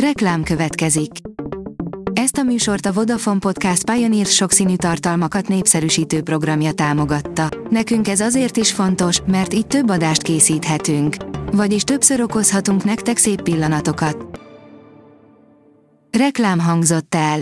[0.00, 1.10] Reklám következik.
[2.12, 7.48] Ezt a műsort a Vodafone Podcast Pioneer sokszínű tartalmakat népszerűsítő programja támogatta.
[7.70, 11.16] Nekünk ez azért is fontos, mert így több adást készíthetünk.
[11.52, 14.40] Vagyis többször okozhatunk nektek szép pillanatokat.
[16.18, 17.40] Reklám hangzott el.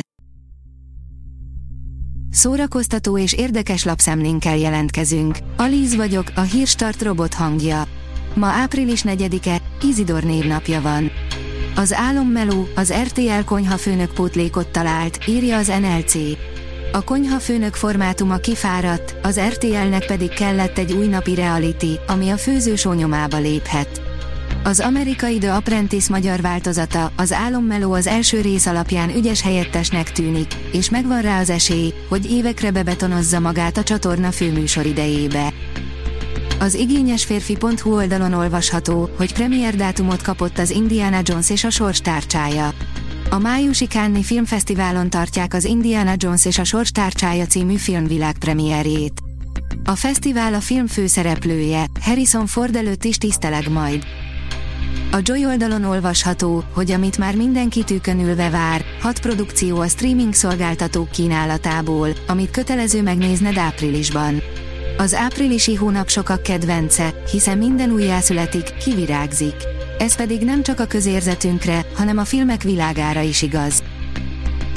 [2.30, 5.38] Szórakoztató és érdekes lapszemlénkkel jelentkezünk.
[5.56, 7.82] Alíz vagyok, a hírstart robot hangja.
[8.34, 11.10] Ma április 4-e, Izidor névnapja van.
[11.76, 16.14] Az álommeló, az RTL konyhafőnök pótlékot talált, írja az NLC.
[16.92, 22.84] A konyhafőnök formátuma kifáradt, az RTL-nek pedig kellett egy új napi reality, ami a főzős
[22.84, 24.00] nyomába léphet.
[24.64, 30.54] Az amerikai The Apprentice magyar változata, az álommeló az első rész alapján ügyes helyettesnek tűnik,
[30.72, 35.52] és megvan rá az esély, hogy évekre bebetonozza magát a csatorna főműsor idejébe.
[36.58, 42.72] Az igényesférfi.hu oldalon olvasható, hogy premier dátumot kapott az Indiana Jones és a Sors tárcsája.
[43.30, 49.20] A májusi Cannes Filmfesztiválon tartják az Indiana Jones és a Sors tárcsája című filmvilág premierjét.
[49.84, 54.04] A fesztivál a film főszereplője, Harrison Ford előtt is tiszteleg majd.
[55.12, 61.10] A Joy oldalon olvasható, hogy amit már mindenki tűkönülve vár, hat produkció a streaming szolgáltatók
[61.10, 64.42] kínálatából, amit kötelező megnézned áprilisban.
[64.96, 69.54] Az áprilisi hónap sokak kedvence, hiszen minden újjászületik, kivirágzik.
[69.98, 73.82] Ez pedig nem csak a közérzetünkre, hanem a filmek világára is igaz.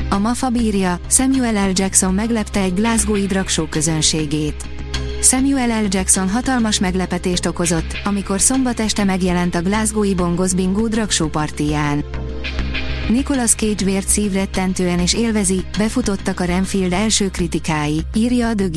[0.10, 1.72] A MAFA bírja, Samuel L.
[1.74, 4.66] Jackson meglepte egy Glasgow-i dragshow közönségét.
[5.22, 5.88] Samuel L.
[5.90, 12.06] Jackson hatalmas meglepetést okozott, amikor szombat este megjelent a Glasgow-i Bongos Bingo dragshow partiján.
[13.10, 18.70] Nicolas Cage vért szívrettentően és élvezi, befutottak a Renfield első kritikái, írja a The.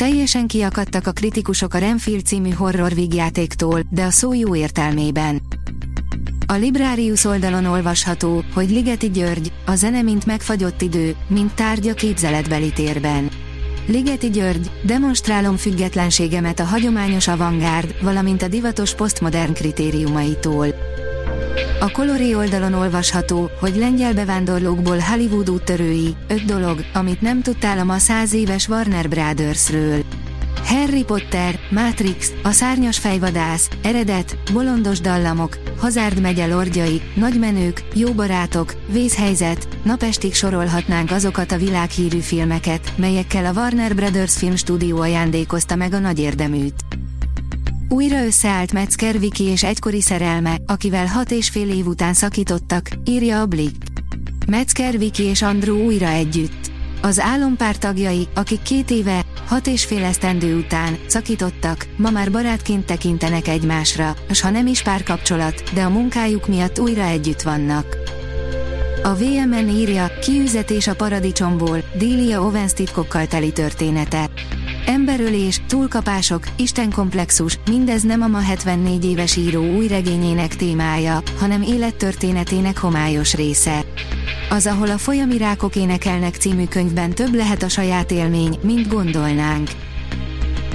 [0.00, 5.42] Teljesen kiakadtak a kritikusok a Renfield című horror vígjátéktól, de a szó jó értelmében.
[6.46, 11.94] A Librarius oldalon olvasható, hogy Ligeti György, a zene mint megfagyott idő, mint tárgy a
[11.94, 13.28] képzeletbeli térben.
[13.86, 20.66] Ligeti György, demonstrálom függetlenségemet a hagyományos avantgárd, valamint a divatos posztmodern kritériumaitól.
[21.82, 27.98] A Colori oldalon olvasható, hogy lengyel bevándorlókból Hollywood úttörői, öt dolog, amit nem tudtál a
[27.98, 30.02] száz éves Warner Brothersről.
[30.64, 38.74] Harry Potter, Matrix, A szárnyas fejvadász, Eredet, Bolondos dallamok, Hazárd megye lordjai, Nagymenők, Jó barátok,
[38.92, 45.92] Vészhelyzet, napestig sorolhatnánk azokat a világhírű filmeket, melyekkel a Warner Brothers Film Studio ajándékozta meg
[45.92, 46.89] a nagy érdeműt.
[47.92, 53.40] Újra összeállt Metzger Viki és egykori szerelme, akivel hat és fél év után szakítottak, írja
[53.40, 53.76] a Blick.
[54.46, 56.70] Metzger Viki és Andrew újra együtt.
[57.02, 62.86] Az álompár tagjai, akik két éve, hat és fél esztendő után szakítottak, ma már barátként
[62.86, 67.96] tekintenek egymásra, és ha nem is párkapcsolat, de a munkájuk miatt újra együtt vannak.
[69.02, 74.30] A VMN írja, kiüzetés a paradicsomból, Delia Owens titkokkal teli története.
[75.00, 82.78] Emberölés, túlkapások, istenkomplexus, mindez nem a ma 74 éves író új regényének témája, hanem élettörténetének
[82.78, 83.84] homályos része.
[84.50, 89.70] Az, ahol a folyami rákok énekelnek című könyvben több lehet a saját élmény, mint gondolnánk.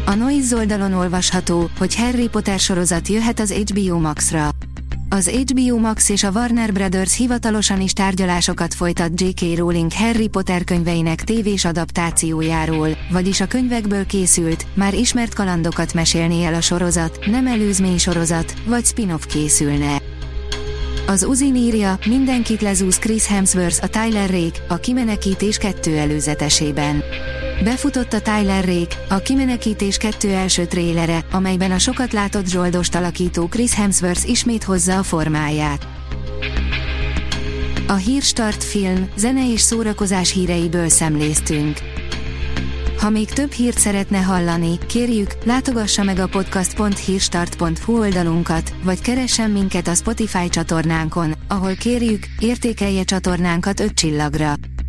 [0.05, 4.54] A Noise oldalon olvasható, hogy Harry Potter sorozat jöhet az HBO Max-ra.
[5.15, 9.57] Az HBO Max és a Warner Brothers hivatalosan is tárgyalásokat folytat J.K.
[9.57, 16.53] Rowling Harry Potter könyveinek tévés adaptációjáról, vagyis a könyvekből készült, már ismert kalandokat mesélné el
[16.53, 20.01] a sorozat, nem előzmény sorozat, vagy spin-off készülne.
[21.07, 27.03] Az Uzin írja, mindenkit lezúz Chris Hemsworth a Tyler Rake, a kimenekítés kettő előzetesében.
[27.63, 33.47] Befutott a Tyler Rake, a Kimenekítés 2 első trélere, amelyben a sokat látott zsoldost alakító
[33.47, 35.87] Chris Hemsworth ismét hozza a formáját.
[37.87, 41.77] A Hírstart film, zene és szórakozás híreiből szemléztünk.
[42.99, 49.87] Ha még több hírt szeretne hallani, kérjük, látogassa meg a podcast.hírstart.hu oldalunkat, vagy keressen minket
[49.87, 54.53] a Spotify csatornánkon, ahol kérjük, értékelje csatornánkat 5 csillagra.